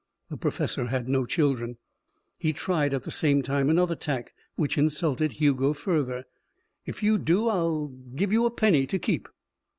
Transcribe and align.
The 0.29 0.37
professor 0.37 0.85
had 0.87 1.07
no 1.07 1.27
children. 1.27 1.77
He 2.39 2.53
tried, 2.53 2.91
at 2.91 3.03
the 3.03 3.11
same 3.11 3.43
time, 3.43 3.69
another 3.69 3.93
tack, 3.93 4.33
which 4.55 4.75
insulted 4.75 5.33
Hugo 5.33 5.73
further. 5.73 6.25
"If 6.87 7.03
you 7.03 7.19
do, 7.19 7.47
I'll 7.47 7.89
give 8.15 8.33
you 8.33 8.47
a 8.47 8.49
penny 8.49 8.87
to 8.87 8.97
keep." 8.97 9.29